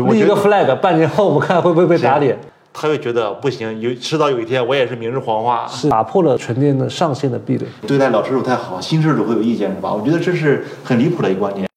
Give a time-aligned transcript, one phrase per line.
[0.00, 2.38] 立一个 flag，半年后我们看会不会被打脸。
[2.76, 7.64] 他会觉得不行，有迟早有一天我也是明日黄花，是打破了纯电的上限的壁垒。
[7.86, 9.92] 对待老车主太好，新车主会有意见是吧？
[9.92, 11.68] 我觉得这是很离谱的一个观点。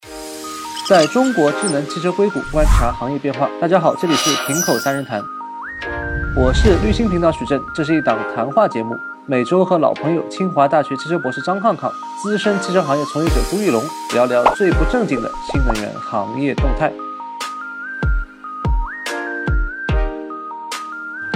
[0.88, 3.48] 在中国智能汽车硅谷观察行业变化。
[3.60, 5.22] 大家好，这里是平口三人谈，
[6.36, 8.96] 我是绿星频道许正，这是一档谈话节目，
[9.26, 13.80] 每周和老朋友清华大学汽车博士张抗抗、资深汽车行业从业者朱玉龙
[14.14, 16.92] 聊聊最不正经的新能源行业动态。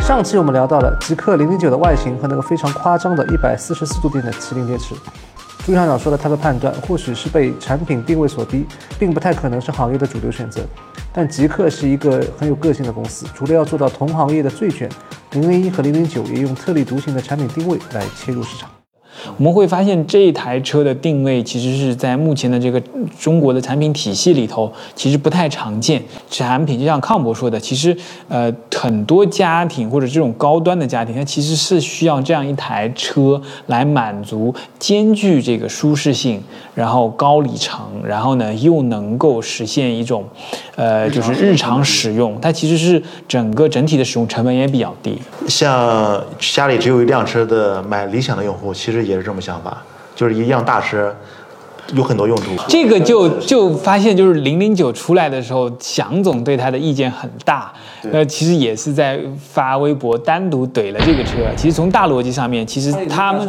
[0.03, 4.97] 上期我们聊到了极氪零零九的外形和那个非常夸张的一百四十四度电的麒麟电池。
[5.65, 8.67] 朱校长说了他的判断，或许是被产品定位所逼，
[8.99, 10.61] 并不太可能是行业的主流选择。
[11.13, 14.91] 但极氪是一个很有个性的公司，除了要做到同行业的最卷，
[15.31, 18.69] 零零一和零零九也用特立独行的产品定位来切入市场。
[19.37, 22.83] 我们会发现这一台车的定位其实是在目前的这个
[23.19, 26.03] 中国的产品体系里头，其实不太常见。
[26.31, 27.97] 产品就像康博说的，其实
[28.29, 36.43] 呃很多家庭或者这种高端的家庭，它其实是需要这样一台车来满足兼具这个舒适性，
[36.75, 40.25] 然后高里程，然后呢又能够实现一种
[40.75, 45.19] 呃就是日常使用，它其实是整个整体的使用成本也比较低。
[45.47, 49.17] 像家里只有一辆车的买理想的用户，其实也。
[49.17, 49.83] 是这么想法，
[50.15, 51.15] 就是一样大师，
[51.95, 52.51] 有很多用途。
[52.69, 57.73] 这个就就发现，就是零零九出来的时候，祥总对他的意见很大。
[58.11, 61.37] 呃，其实也是在发微博单独怼了这个车。
[61.57, 63.47] 其实从大逻辑上面，其实他们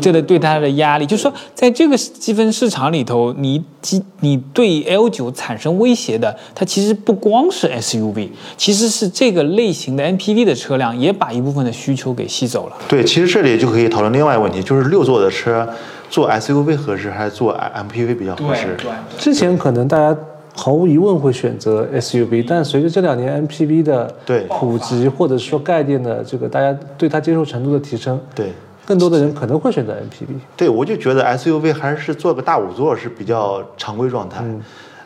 [0.00, 12.76] 这个对他的压力，就是说，在这个积分市场里头，你积你对 L 九产生威胁的，它其实不光是 SUV，其实是这个类型的 MPV 的车辆也把一部分的需求给吸走了。
[12.88, 15.68] 对，其实这里就可以讨论另外一个问题，就是六座的车
[16.10, 18.76] 做 SUV 合适还是做 MPV 比较合适？
[18.76, 20.14] 对，之前可能大家。
[20.52, 24.12] 毫无疑问会选择 SUV，但随着这两年 MPV 的
[24.48, 28.52] 普及，或者说概念的这个大家对它接受程度的提升，对，
[28.84, 30.34] 更多的人可能会选择 MPV。
[30.56, 34.44] 对，我就觉得 SUV 还是做个大五座是比较常规状态。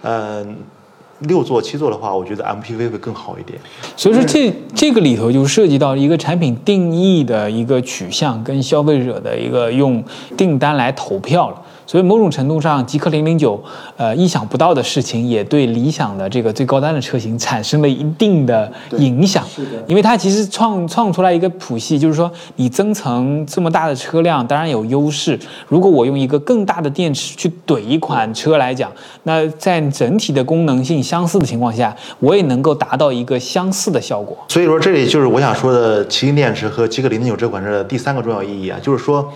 [0.02, 0.56] 嗯，
[1.20, 3.58] 六座七座的话，我觉得 MPV 会更好一点。
[3.96, 10.02] 所以说这这个里头就涉及到一个产品定义的一个取向，跟消费者的一个用
[10.36, 11.62] 订单来投票了。
[11.86, 13.62] 所以某种程度上，极氪零零九，
[13.96, 19.44] 呃，意想不到的事情也对理想的这个最高端的车型产生了一定的影响。
[19.46, 25.38] 是的，因为它其实创创出来一个谱系，就是说你增程这么大的车辆，当然有优势。
[25.68, 28.90] 如果我用一个更大的电池去怼一款车来讲，
[29.24, 34.36] 那在整体的功能性相似的情况下，我也能够达到一个相似的效果。
[34.48, 39.30] 所以说，这里就是我想说的麒麟电池和极氪零零九这款车的第三个重要意义啊，就是说。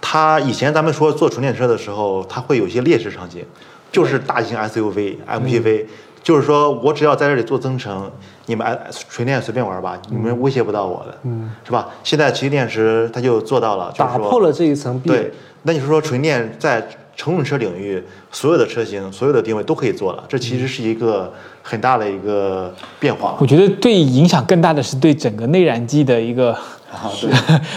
[0.00, 3.44] 它以前咱们说做纯电车的时候，它会有一些劣势场景，
[3.90, 5.86] 就是大型 SUV、MPV，
[6.22, 8.10] 就是说我只要在这里做增程，
[8.46, 11.88] 你们纯电随便玩吧，你们威胁不到我的，嗯，是吧？
[12.04, 15.08] 现在奇骏电池它就做到了，打破了这一层壁。
[15.10, 15.32] 对，
[15.62, 16.86] 那你说纯电在
[17.18, 21.30] 乘用车领域，所有的车型、所有的定位都可以做了，这其实是一个
[21.62, 23.36] 很大的一个变化。
[23.40, 26.56] 我觉得对影响更大的是对整个内燃机的一个。
[26.90, 27.30] 啊， 对，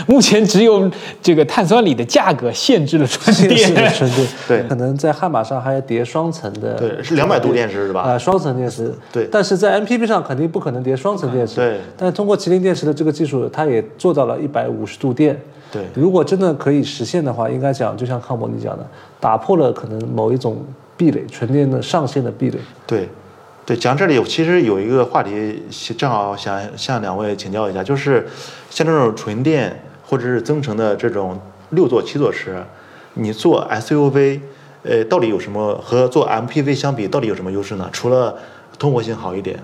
[0.08, 0.90] 目前只有
[1.22, 8.04] 这个碳酸锂的价格限制了 纯电，纯电，对，可能在悍马上还要叠双层的，对，是两百度电池是吧？
[8.04, 15.38] 啊，双层电池，对，但是在 MPV 上肯定不可能叠双层电池，对，但是通过麒麟电池的这个技术，它也做到了一百五十度电，
[15.72, 18.86] 对，如果真的可以实现的话，应该讲就像康博你讲的，
[19.20, 20.66] 打破了可能某一种
[20.98, 23.08] 壁垒，纯电的上限的壁垒，对。
[23.64, 25.62] 对，讲这里其实有一个话题，
[25.96, 28.28] 正好想向两位请教一下，就是
[28.72, 31.40] 像这种纯电或者是增程的这种
[31.70, 32.66] 六座、七座车，
[33.14, 34.42] 你做 SUV，
[34.82, 37.88] 呃，到底有什么和做 MPV 相比，到底有什么优势呢？
[37.94, 38.36] 除了
[38.80, 39.58] 通过性好一点，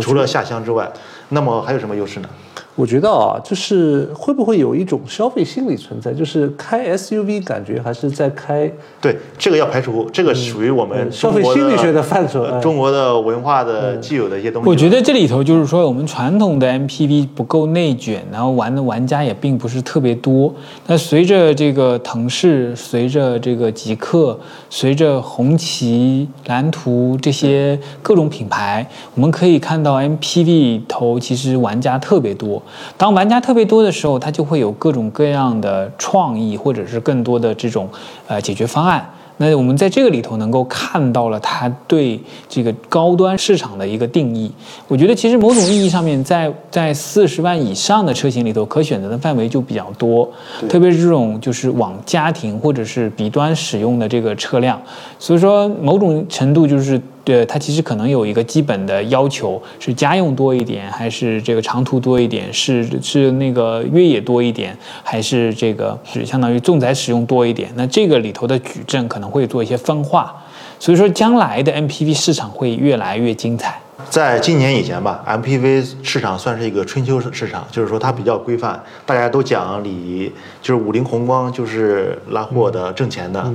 [0.00, 0.92] 除了下乡之外，
[1.28, 2.28] 那么还有什么优势呢？
[2.76, 8.68] 我觉得啊，就是会不会有一种消费心理存在，就是开 SUV 感觉还是在开？
[9.00, 14.68] 对，这个要排除，这个属于我们消费心理学的范畴，中国的文化的既有的一些东西。
[14.68, 20.52] 我觉得这里头就是说，我们传统的 MPV 不够内卷，然后玩的玩家也并不是特别多。
[20.88, 24.36] 那随着这个腾势，随着这个极客，
[24.68, 28.84] 随着红旗、蓝图这些各种品牌，
[29.14, 32.60] 我们可以看到 MPV 头其实玩家特别多。
[32.96, 37.88] 当玩家特别多的时候，他就会有各种各样的创意，或者是更多的这种
[38.26, 39.08] 呃解决方案。
[39.36, 44.48] 那我们在这个里头能够看到了他对这个高端市场的一个定义。
[44.86, 50.30] 我觉得其实某种意义上面，在在四十万以上的车型里头，可选择的范围就比较多，
[50.68, 54.80] 特别是这种就是往家庭或者是 B 端使用的这个车辆。
[55.18, 67.70] 所以说，某种程度就是呃，它其实可能有一个基本的要求，是家用多一点，还是这个长途多一点，是是那个越野多一点，还是这个是相当于重载使用多一点？
[67.76, 70.34] 那这个里头的矩阵可能会做一些分化，
[70.78, 73.80] 所以说将来的 MPV 市场会越来越精彩。
[74.10, 80.30] 在今年以前吧，MPV 市场算是一个春秋市场，就是说它比较规范，大家都讲礼仪，
[80.60, 83.52] 就是五菱宏光就是拉货的挣钱的，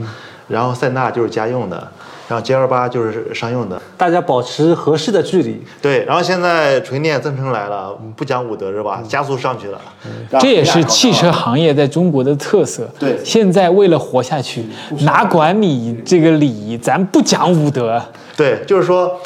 [0.48, 1.92] 然后塞纳就是家用的，
[2.30, 5.60] 然后 G L 八就是商用的，大家保持合适的距离。
[5.82, 9.02] 对，然后现在纯电增程来了，不讲武德是吧？
[9.08, 9.82] 加速上去了，
[10.40, 12.88] 这也是汽车行业在中国的特色。
[13.00, 14.64] 对现在为了活下去，
[15.02, 18.00] 哪管你这个礼仪，咱不讲武德。
[18.38, 19.20] 对，就是说，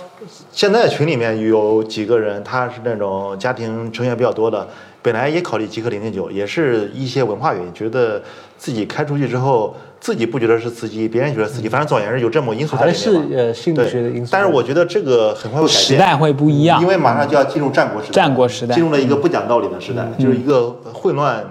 [0.53, 4.65] 现在群里面有几个人，他是那种家庭成员比较多的，
[5.03, 8.23] 本来也考虑极客零零九，也是一些文化原因，觉得
[8.57, 13.27] 自己开出去之后，自己不觉得是司机，别人觉得司机，反正总而言之有这么因素在还里面嘛。
[13.29, 14.29] 是呃心理学的因素。
[14.31, 21.45] 但是我觉得这个很快会改变，时代会不一样因为马上就要进入战国时代，战国时代进入了一个不讲道理的时代，就是一个混乱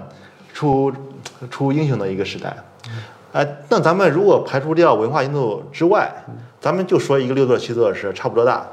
[0.51, 0.91] 出
[1.51, 2.57] 出英雄的一个时代。
[3.33, 6.11] 哎，那咱们如果排除掉文化因素之外，
[6.59, 8.65] 咱们就说一个六座七座是差不多大。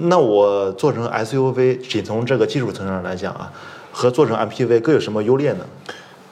[0.00, 3.50] 那我做成 SUV，仅从这个技术层上来讲啊，
[3.90, 5.64] 和做成 MPV 各有什么优劣呢？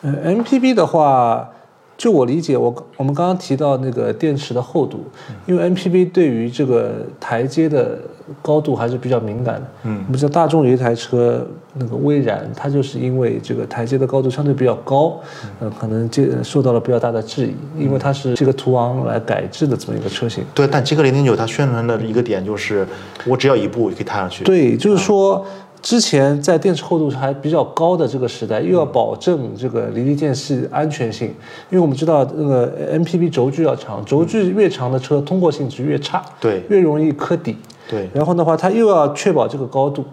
[0.03, 1.49] 嗯，MPV 的话，
[1.97, 5.05] 就我理解，我我们刚刚提到那个电池的厚度，
[5.47, 7.99] 因为 MPV 对于这个台阶的
[8.43, 9.67] 高度还是比较敏感的。
[9.85, 15.19] 嗯我们知道大众有一台车，那个威然，它就是因为这个台阶的高度相对比较高，
[15.59, 20.45] 呃，可能接受到了比较大的质疑，因为它是这个途昂来改制的这么一个车型。
[20.55, 22.87] 对，但极客零零九它宣传的一个点就是，
[23.25, 24.45] 我只要一步就可以踏上去。
[24.45, 25.45] 对，就是说，
[25.87, 31.29] 之前在电池厚度还比较高的这个时代，又要保证这个离地间隙安全性，
[31.71, 37.57] 因为我们知道那个 MPV 轴距要长，轴距越长的车通过性就越差，对越容易磕底。
[37.89, 40.05] 对然后的话，它又要确保这个高度，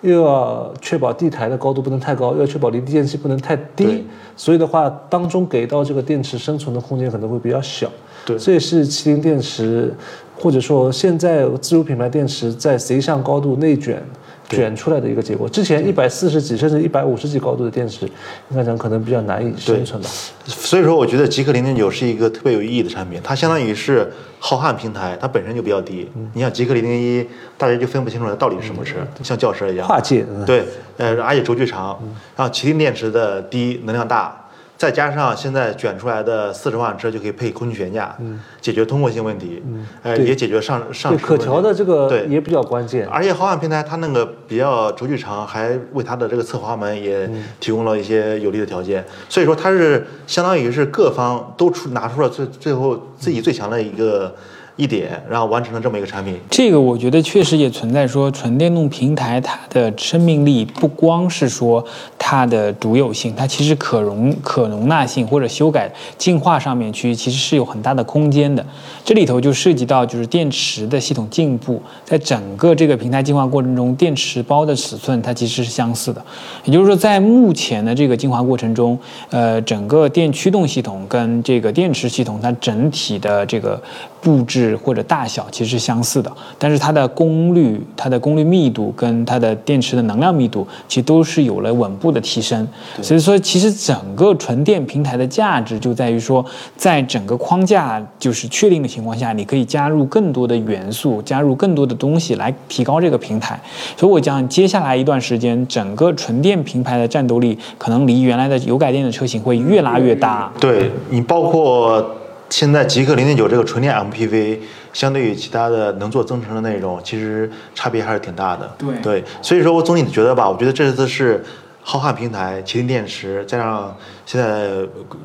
[0.00, 4.04] 又要确保地台的高度不能太高，又要确保离地间隙不能太低，
[4.36, 7.88] 所以的话，当中给到这个电池生存的空间可能会比较小。
[8.24, 9.94] 对这也是麒麟电池，
[10.42, 14.02] 或者说现在自主品牌电池在 C 项高度内卷
[14.48, 15.48] 卷出来的一个结果。
[15.48, 18.06] 之前一百四十几甚至一百五十几高度的电池，
[18.50, 20.10] 应该讲可能比较难以生存吧。
[20.44, 26.10] 所以说，我觉得极客零零九是一个特别有意义的产品，它相当于是浩瀚平台，它本身就比较低。
[26.32, 27.24] 你像极客零零一，
[27.56, 29.86] 大家就分不清楚它到底是什么车，像轿车一样。
[29.86, 30.64] 跨界，嗯对，
[30.96, 31.96] 呃，而且轴距长，
[32.34, 34.41] 然后麒麟电池的低，能量大，
[34.82, 38.18] 再加上现在卷出来的四十万车就可以配空气悬架，
[38.60, 39.62] 解决通过性问题，
[40.02, 40.24] 呃，对。
[40.24, 42.26] 也解决上上对可调的这个对。
[42.26, 43.06] 也比较关键。
[43.06, 47.30] 而且豪华平台它那个比较轴距长，还为它的这个侧滑门也
[47.60, 54.34] 提供了一些有利的条件，所以说它是相当于是各方都出拿出了最最后自己最强的一个
[54.76, 56.38] 一点，然后完成了这么一个产品。
[56.50, 61.84] 这个我觉得确实也存在说，纯电动平台它的生命力不光是说
[62.18, 68.64] 它的独有性，它其实可容可容纳性或者修改进化上面去，其实是有很大的空间的。
[69.04, 76.24] 这里头就涉及到就是电池的系统进步，在整个这个平台进化过程中，电池包的尺寸它其实是相似的。
[76.64, 78.98] 也就是说，在目前的这个进化过程中，
[79.30, 83.80] 呃，整个电驱动系统跟这个电池系统它整体的这个
[84.22, 92.66] 布置或者大小其实是相似的，但是它的功率、它的功率密度跟它的电池的能量密度，其实都是有了稳步的提升。
[93.02, 96.44] 所以说，其实整个纯电平台的价值就在于说，
[96.76, 103.60] 在整个框架就是确定的情况下，你可以加入更多的元素，加入更多的东西来提高这个平台。
[103.96, 110.52] 所以我讲，接下来一段时间，整个纯电平台的战斗力可能离原来的油改电的车型会越拉越大。
[110.60, 112.04] 对你包括
[112.52, 114.58] 现在极客零零九这个纯电 MPV，
[114.92, 118.70] 相对于其他的能做增程的内容，其实差别还是挺大的。
[118.76, 121.42] 对对，所以说我总体觉得吧，我觉得这次是
[121.80, 124.68] 浩瀚平台、麒麟电池，加上现在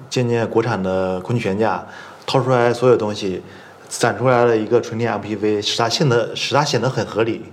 [0.09, 1.85] 渐渐国产的空气悬架，
[2.25, 3.41] 掏出来所有东西，
[3.89, 7.43] 攒出来了一个纯电 MPV，使它显得使它显得很合理。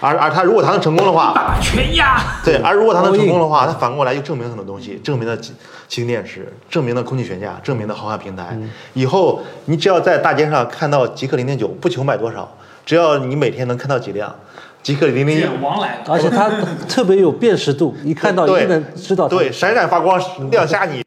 [0.00, 2.20] 而而他如果他能成功的话，全压。
[2.44, 5.50] 对，而如果他能成功的话，他反过来又证明很多东西，证明了麒
[5.88, 8.56] 麒麟电池，证明了空气悬架，证明了豪华平台。
[8.92, 14.34] 以后你只要在大街上看到极客零零九，不求买多少，只要你每天能看到几辆
[14.82, 16.02] 极客零零一，王来了。
[16.08, 16.50] 而且它
[16.88, 21.02] 特别有辨识度，一看到一对定能知道对，闪闪发光，亮瞎你。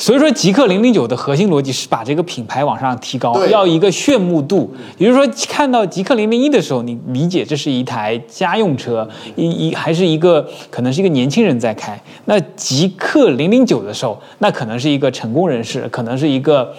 [0.00, 4.74] 所以说，极客零零九的核心逻辑是把这个品牌往上提高，要一个炫目度。
[4.96, 12.00] 也就是说，看到极客零零一的时候，你理解这是一台家用车，一一还是一个可能是一个年轻人在开。
[12.24, 16.72] 那极客零零九的时候，那可能是一个成功人士，可能是一个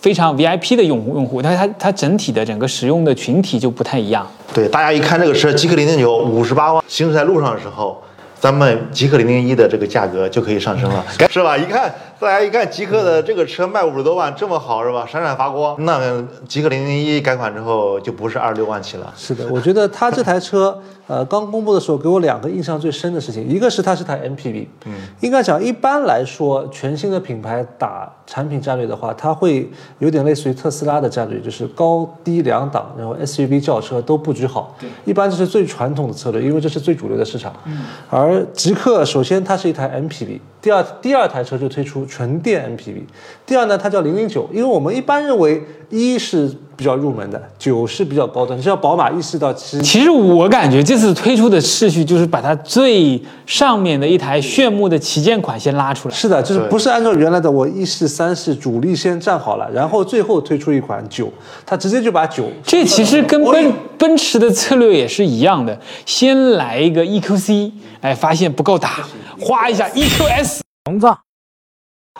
[0.00, 4.26] 非常 VIP 的用户用户，它它它整体的整个使用的群体就不太一样。
[4.54, 8.00] 对，大家一看这个车，极氪零零九五十八万行驶在路上的时候，
[8.40, 11.58] 咱们极氪零零一的这个价格就可以上升了，是吧？
[11.58, 15.06] 一看大家一看极氪的这个车卖五十多万，这么好是吧？
[15.06, 19.12] 闪闪发光，那极氪零零一改款之后就不是二十六万起了。
[19.16, 29.70] 是的，我觉得它这台车，呃，刚公布的时候给我两个印象最深的事情，一个是它是台 MPV，嗯，应该讲一般来说，全新的品牌打产品战略的话，它会
[30.00, 43.02] 有点类似于特斯拉的战略，就是高低两档，然后 SUV 轿车都布局好，对，一般这是最传统的策略，因为这是最主流的市场，嗯，而极氪首先它是一台 MPV，第二第二台车就推出纯电 MPV，
[43.46, 56.14] 第二呢它叫零零九，因为我们一般认为一是比较入门的，九是比较高端，像宝马一系到七，其实我感觉这次推出的次序就是把它最上面的一台炫目的旗舰款先拉出来。
[56.14, 61.30] 是的，就是不是按照原来的我一系、三系主力先站好了，然后最后推出一款九，
[61.66, 62.48] 它直接就把九。
[62.62, 69.06] 这其实跟奔奔驰的策略也是一样的，先来一个 EQC，哎，发现不够打，
[69.40, 71.18] 哗一下 EQS 膨胀，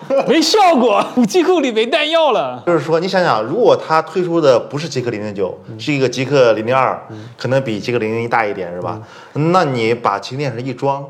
[0.28, 2.62] 没效果，武器库里没弹药了。
[2.66, 7.00] 就是说，你想想，如果它推出的不是极氪零零九，是一个极氪零零二，
[7.36, 9.00] 可能比极氪零零一大一点，是吧？
[9.32, 11.04] 那你把旗舰电池一装，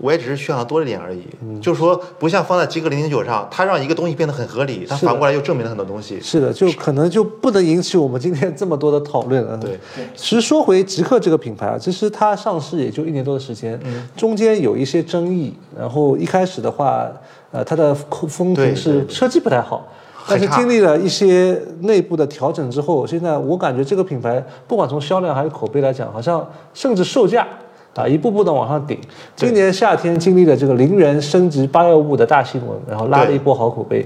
[0.00, 1.24] 我也只是续航多了点而已。
[1.60, 6.20] 就是说，不像放在极氪零零九上，它让一个东西变得很合理，它反过来又证明了很多东西。
[6.20, 9.56] 是的，就可能就不能引起我们今天这么多的讨论了。
[9.56, 9.78] 对，
[10.14, 13.80] 其实说回极氪这个品牌啊，其实它上市也就一年多的时间，
[14.16, 15.54] 中间有一些争议。
[15.78, 17.06] 然后一开始的话，
[17.52, 19.86] 呃，它的风对评是对车机不太好。
[20.28, 27.46] 但是经历了一些内部的调整之后，现在我感觉这个品牌不管从销量还是口碑来讲，好像甚至售价
[27.94, 28.98] 啊一步步的往上顶。
[29.36, 34.04] 今年夏天经历了这个零元升级八幺五的大新闻，然后拉了一波好口碑。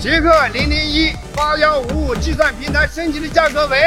[0.00, 3.78] 极氪零零一八幺五五计算平台升级的价格为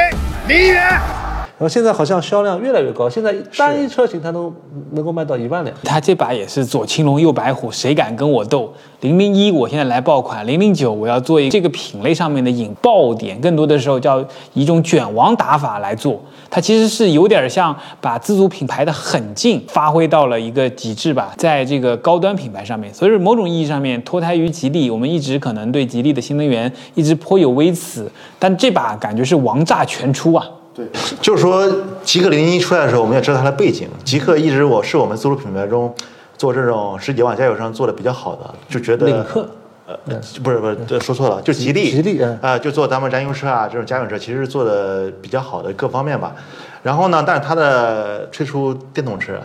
[0.48, 1.23] 零元。
[1.56, 4.52] 然后现在好像销量越来越高，现在单一车型它都
[4.90, 5.74] 能够卖到一万辆。
[5.84, 8.72] 它这把也是左青龙右白虎，谁敢跟我斗？
[9.00, 16.20] 零零一我现在来爆款，零零九我要做一这个品类上面的引爆点，更多的时候叫一种卷王打法来做。
[16.50, 22.92] 它其实是有点像把自主品牌的狠劲发挥到了一个极致吧，在这个高端品牌上面。
[22.92, 30.44] 所以某种意义上面脱胎于吉利，我们一直可能对吉利的新能源一直颇有微词，但这把感觉是王炸全出啊！
[30.74, 30.86] 对，
[31.20, 31.70] 就是说
[32.02, 33.88] 极氪零零一出来的时候，我们也知道它的背景。
[34.04, 35.94] 极氪一直我是我们自主品牌中
[36.36, 39.48] 做这种十几万加油商做的比较好的，就觉得领克。
[39.86, 39.94] 呃，
[40.42, 42.38] 不是不是，这说错了，就吉利，吉利嗯。
[42.40, 46.34] 啊、就做咱们燃油车啊这种家用车，其实是做的比较好的各方面吧。
[46.82, 49.38] 然后呢，但是它的推出电动车，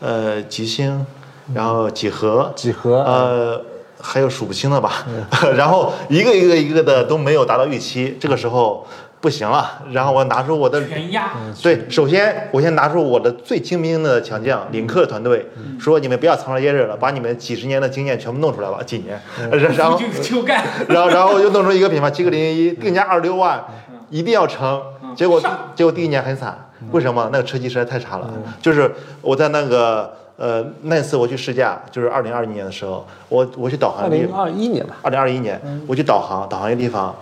[0.00, 1.06] 呃，极星，
[1.54, 3.62] 然后几何，几何呃，
[4.00, 5.06] 还有数不清的吧，
[5.56, 8.84] 然后一个一个一个的都没有达到预期，这个时候
[9.26, 11.32] 不行了，然后我拿出我的全压。
[11.60, 15.44] 对，首先我先拿出我的最精兵的强将领克团队，
[15.80, 20.62] 说你们不要藏着掖着了，把你们几十年的经验全部弄出来吧，几年，然然后 就就干。
[20.88, 23.64] 然后然后又弄出一个品牌，极氪零零一定价二十六万，
[24.10, 24.80] 一定要成。
[25.16, 25.42] 结果
[25.74, 26.56] 结果第一年很惨，
[26.92, 27.28] 为什么？
[27.32, 28.32] 那个车机实在太差了。
[28.62, 37.12] 就是我在那个呃那次我去试驾，就是二零二一年的时候，我我去导航二零的地方，二一年吧，二零二一年我去导航，导航一个地方，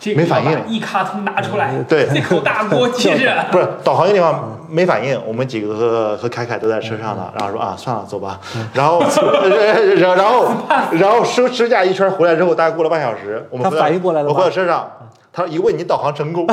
[0.00, 0.58] 这没反应。
[0.66, 2.08] 一卡通拿出来，对。
[2.12, 3.44] 这口大锅接着。
[3.52, 8.40] 不是导航一个地方没反应，我们几个和和凯凯都在车上呢，然后说啊算了走吧，
[8.72, 9.00] 然后
[9.98, 10.50] 然后然后
[10.98, 14.90] 然后试试驾一圈回来之后，大概过了半小时，我们他反应过来了我回到车上，
[15.32, 16.46] 他一问你导航成功，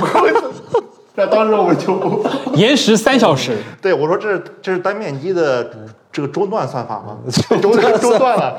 [1.16, 2.24] 那当时我们就
[2.54, 5.68] 延时三小时，对我说这是这是单面机的
[6.12, 7.18] 这个中断算法吗？
[7.62, 8.58] 中断中断了，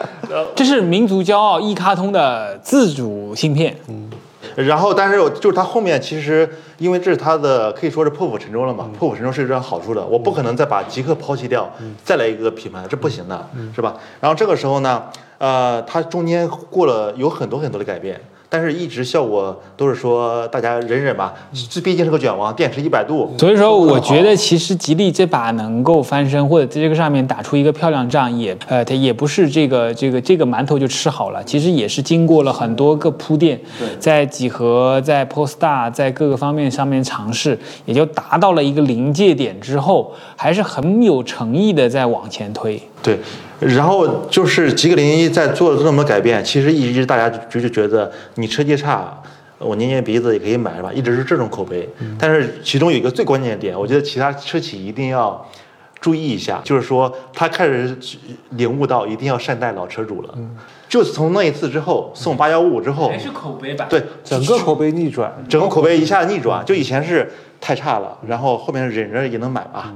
[0.55, 3.77] 这是民族骄傲一卡通的自主芯片。
[4.67, 6.49] 然后，但是就是他后面其实，
[6.79, 10.05] 因为这是他的可以说是破釜沉舟了嘛，破釜沉舟是有点好处的。
[10.05, 11.71] 我不可能再把极客抛弃掉，
[12.05, 13.95] 再来一个品牌，这不行的，是吧？
[14.21, 15.05] 然后这个时候呢，
[15.39, 18.21] 呃，他中间过了有很多很多的改变。
[18.51, 21.35] 但是，一直效果都是说大家忍忍吧，
[21.71, 23.31] 这毕竟是个卷王，电池一百度。
[23.39, 33.61] 所以说，我觉得其实吉利这把能够翻身，或者在这个上面打出一个漂亮仗，也呃，它也不是这个这个这个馒头就吃好了，其实也是经过了很多个铺垫，
[33.99, 42.81] 在几何、在 Polestar、在各个方面上面尝试，也就达到了一个临界点之后，还是很有诚意的在往前推。
[43.03, 43.19] 对，
[43.61, 49.21] 然后就是极氪零一在做了这么多改变，其实一直大家就就觉得你车技差，
[49.59, 50.93] 我捏捏鼻子也可以买是吧？
[50.93, 51.89] 一直是这种口碑。
[52.19, 55.45] 但是其中有一个最关键的点，我觉得其他车企一定要
[56.01, 57.97] 注意一下，就是说他开始
[58.51, 60.35] 领悟到一定要善待老车主了。
[60.89, 63.87] 就是从那一次之后送八幺五之后，口碑吧？
[63.91, 69.93] 对整个口碑逆转，整个口碑一下逆转，就以前是太差了，然后后面忍着也能买吧，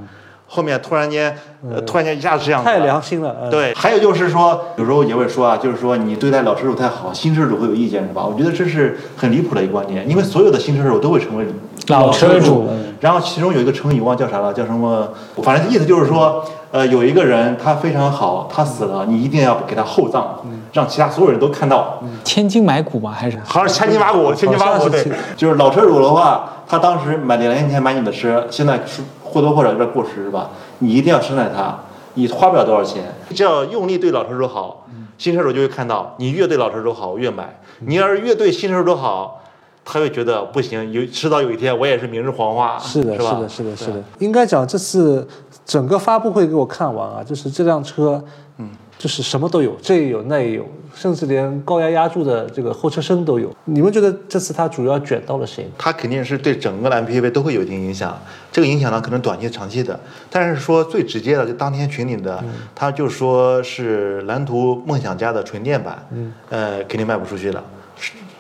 [0.55, 1.35] 后面突然间，
[1.67, 3.35] 呃，突然间一下子这样子，太良心了。
[3.45, 8.23] 嗯，对，还有就是说，有时候也会说啊，就是说你对待老车主太好，新车主会有意见是吧？
[8.23, 11.47] 我觉得这是很离谱的一个观点，因为所有的新车主都会成为
[11.89, 12.69] 老车主主。
[13.01, 15.09] 然后其中有一个成语忘叫啥了，叫什么？
[15.43, 20.37] 反正意思就是说，呃，有一个人他非常好，他死了，你一定要给他厚葬，
[20.75, 22.01] 让其他所有人都看到。
[22.23, 23.11] 千金买股吗？
[23.11, 25.05] 还是好像是千金买骨，千金买骨对
[25.35, 29.03] 就是老车主的话，他当时买两年前买你的车，现在是
[29.33, 30.51] 或多或少有点过时是吧？
[30.81, 31.79] 你一定要生产它，
[32.15, 34.87] 你花不了多少钱，只要用力对老车主好，
[35.17, 37.45] 新车主就会看到，你越对老车主好，我越买；
[37.81, 39.41] 你要是越对新车主好，
[39.85, 43.39] 他会觉得不行，有迟早有一天我也是明日黄花，是的，是吧？
[43.41, 44.03] 的，是的，是的。
[44.19, 45.27] 应该讲这次
[45.65, 48.23] 整个发布会给我看完啊，就是这辆车，
[48.59, 53.51] 嗯，就是什么都有，这也有那也有，甚至连高压压铸的这个后车身都有。
[53.65, 55.71] 你们觉得这次它主要卷到了谁？
[55.79, 58.19] 它肯定是对整个的 MPV 都会有一定影响。
[58.51, 62.43] 这个影响呢，可能短期、长期的，但是说最直接的，就当天群里的，
[62.75, 67.63] 他就说是蓝图梦想家的纯电版，嗯，呃，肯定卖不出去了。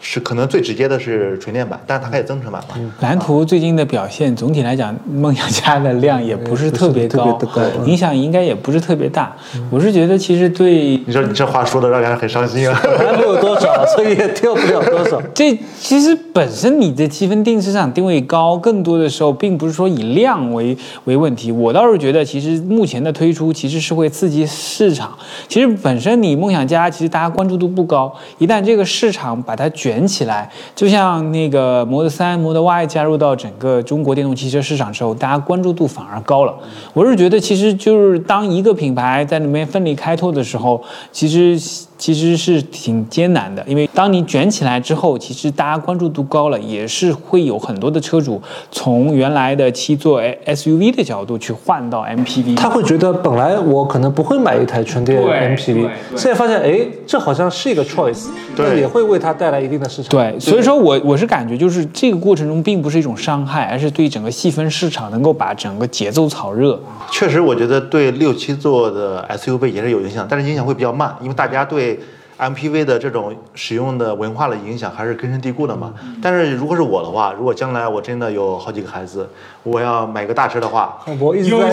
[0.02, 2.74] 是是，可能最直接的是纯电版，但是它还有增程版嘛。
[3.00, 7.38] 蓝图最近的表现，总体来讲，梦想家的量也不是特别高
[7.86, 9.34] 影响应该也不是特别大。
[9.70, 12.74] 我是觉得其实对你说你这话说的让人很伤心啊。
[12.74, 15.22] 还没有多少，所以也掉不了多少。
[15.32, 21.52] 这其实本身你的积分定市场定位高，更多的时候并不是说以量为为问题。
[21.52, 25.16] 我倒是觉得，其实目前的推出其实是会刺激市场。
[25.48, 36.54] 其实本身你梦想家其实大家关注度不高，一旦这个市场把它卷起来，就像那个 Model 3、Model Y 加入到整个中国电动汽车市场之后，大家关注度反而高了。
[36.92, 41.58] 我是觉得，其实就是当一个品牌在里面奋力开拓的时候，其实
[41.98, 52.56] 其实是挺艰难的，因为当你卷起来之后，其实大家关注度高了，也是会有很多的车主从原来的七座 SUV 的角度去换到 MPV。
[52.56, 58.26] 他会觉得本来我可能不会买一台纯电对 MPV，现在发现哎，这好像是一个 choice，
[58.56, 60.10] 对也会为它带来一定的市场。
[60.10, 66.78] 对，所以说我我是感觉就是这个过程中并不是一种伤害，而是对整个细分市场能够把整个节奏炒热。
[67.10, 71.91] 确实，我觉得对六七座的 SUV 也是有影响，但是影响会比较慢，因为大家对
[72.38, 75.94] MPV 的这种使用的文化的影响还是根深蒂固的嘛。
[76.22, 79.28] 但是如果是我的话，如果将来我真的有好几个孩子，
[79.62, 81.70] 我要买个大车的话，我一直在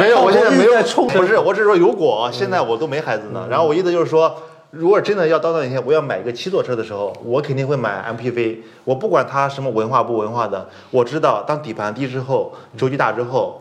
[0.00, 4.34] 没有，我现在没有冲，不是，我只是说如果现在我都没孩子呢，然后我意思就是说。
[4.72, 8.58] 如果真的要到那一天，我要买一个七座车的时候，我肯定会买 MPV。
[8.84, 13.60] 我不管它什么文化不文化的，我知道当底盘低之后，轴距大之后，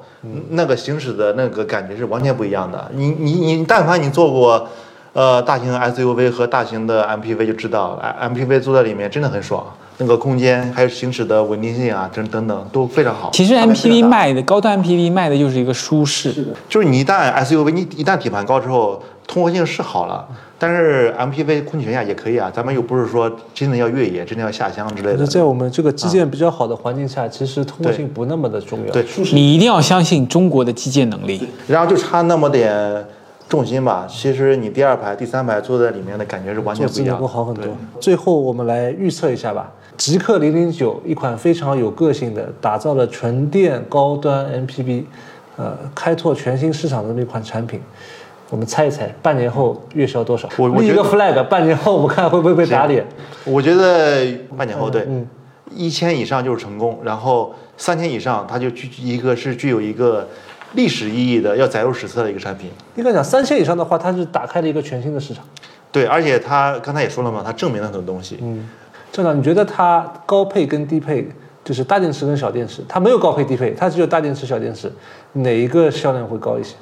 [0.51, 2.91] 那个行驶的那个感觉是完全不一样的。
[2.93, 4.69] 你你你，但凡你坐过，
[5.13, 9.65] 呃，大型 SUV 和大型的 MPV 就知道，MPV 坐在里面真的很爽，
[9.97, 13.31] 那个空间还有行驶的稳定性啊，等等等都非常好。
[13.33, 16.33] 其实 MPV 卖的高端 MPV 卖的就是一个舒适。
[16.69, 20.27] 就是你一旦 SUV 你一旦底盘高之后，通过性是好了，
[20.59, 25.17] 但是 MPV 空气悬架也可以啊，咱们又不是说真的要越野，真的要下乡之类的。
[25.19, 28.91] 那在我们这个基建比较好的环境下，其实通过性不那么的重要。
[28.93, 31.47] 对，你一定要相信中国的基建能力。
[31.67, 33.05] 然后就差那么点
[33.49, 37.03] 重心吧，其实你第二排、第三排坐在里面的感觉是完全不一样的。
[37.03, 37.65] 坐姿能够好很多。
[37.99, 39.71] 最后我们来预测一下吧。
[39.97, 45.03] 极氪零零九一款非常有个性的，打造了纯电高端 MPV，
[45.57, 47.81] 呃，开拓全新市场的这么一款产品。
[48.51, 50.47] 我们猜一猜，半年后月销多少？
[50.79, 53.05] 立一个 flag，半年后我们看会不会被打脸？
[53.45, 55.27] 我觉得半年后对嗯，
[55.75, 60.27] 一千以上就是成功，然后三千以上它就具一个是具有一个
[60.73, 62.69] 历史意义的要载入史册的一个产品。
[62.95, 65.43] 应该讲三千以上的话，它是打开了一个全新的市场。
[65.91, 68.37] 对，而且它刚才也说了嘛，它证明了很多东西。
[68.41, 68.67] 嗯，
[69.11, 71.27] 郑长，你觉得它高配跟低配，
[71.63, 74.91] 就是大电池跟小电池，它没有高配低配，它只有大电池小电池，
[75.33, 76.75] 哪一个销量会高一些？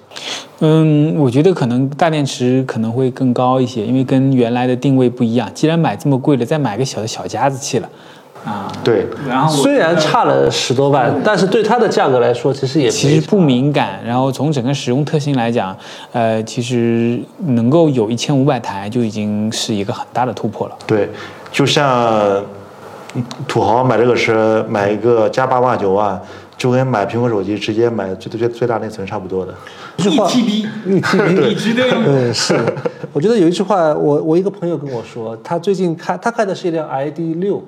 [0.59, 5.49] 嗯，我觉得可能大电池可能会更高一些，因为跟原来的定位不一样。
[5.53, 7.87] 既然买这么贵了，再买个小的小家子气了，
[8.45, 15.75] 啊，对，然后虽然差了十多万，但是对它的价格来说，其实也其实不敏感，然后从整个使用特性来讲，
[16.13, 20.75] 呃，其实能够有一千五百台就已经是一个很大的突破了。
[20.85, 21.09] 对，
[21.51, 22.41] 就像
[23.47, 26.21] 土豪买这个车，买一个加八万九万，
[26.57, 29.53] 就跟买苹果手机直接买最最最大内存差不多的。
[29.97, 31.75] 一，TB 一 TB。
[32.05, 32.73] 对，是的。
[33.11, 37.63] 我觉得有一句话，我我一个朋友跟我说，他最近开他开的是一辆 ID 六，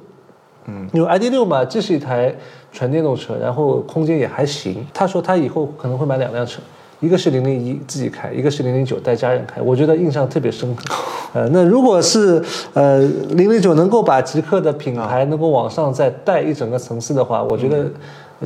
[0.69, 2.34] 嗯，因为 ID 六嘛，这是一台
[2.71, 4.86] 纯电动车，然后空间也还行。
[4.93, 6.62] 他说他以后可能会买两辆车，
[6.99, 10.84] 一个是零零一自己开，一个是零零九带家人开，我觉得印象特别深刻。
[11.34, 12.41] 呃，那如果是
[12.73, 12.99] 呃
[13.32, 17.86] 零零九能够把极客的品牌能够往上再带一整个层次的话，我觉得。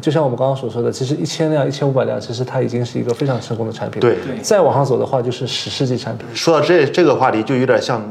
[0.01, 3.99] 就像我们刚刚所说的，其实一千辆、一千五百辆，其实它已经是一个非常成功的产品。
[3.99, 6.25] 对，再往上走的话，就是史诗级产品。
[6.33, 8.01] 说到这这个话题，就有点像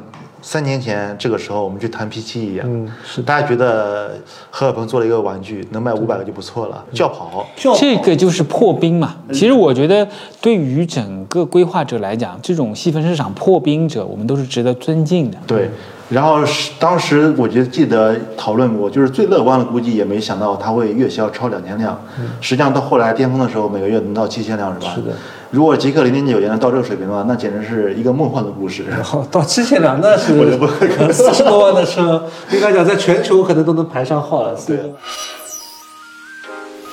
[0.42, 2.66] 三年前这个时候我们去谈 P7 一样。
[2.68, 4.18] 嗯，是大家觉得
[4.50, 7.46] 何小鹏做了一个玩具，能卖五百个就不错了，轿跑。
[7.78, 9.16] 这个就是破冰嘛。
[9.32, 10.06] 其实我觉得，
[10.40, 15.38] 对于整个规划者来讲，这种细分市场破冰者，我们都是值得尊敬的。
[15.46, 15.70] 对。
[16.08, 21.98] 然后是当时我觉得记得讨论过，就是最乐观的估计也没想到它会月销超两千辆。
[22.38, 24.92] 实际上到后来巅峰的时候，每个月能到七千辆，是吧？
[24.94, 25.12] 是的。
[25.52, 28.84] 如果极氪零零九也能到这个水平的话，那简直是一个梦幻的故事。
[28.88, 30.32] 然后到七千辆那是
[31.12, 34.58] 四十多万的车，应该讲在全球可能都能排上号了。
[34.66, 34.92] 对。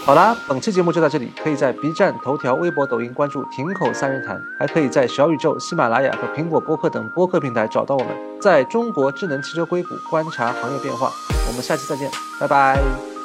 [0.06, 1.32] 好啦，本期节目就到这里。
[1.44, 8.10] 可以在 B 站、头条、微博、抖音关注“停口三人谈”，还可以在小宇宙、喜马拉雅和苹果播客等播客平台找到我们。
[8.42, 11.12] 在中国智能汽车硅谷观察行业变化，
[11.48, 13.19] 我们下期再见，拜拜。